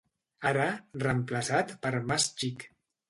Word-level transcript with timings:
Ara, 0.51 0.63
reemplaçat 1.05 1.75
per 1.85 1.93
Más 2.09 2.27
Chic. 2.43 2.67